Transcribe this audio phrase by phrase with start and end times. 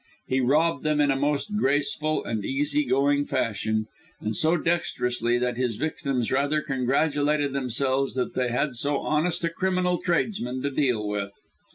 [0.25, 3.85] He robbed them in a most graceful and easy going fashion,
[4.19, 9.49] and so dexterously, that his victims rather congratulated themselves that they had so honest a
[9.49, 11.33] criminal tradesman to deal with.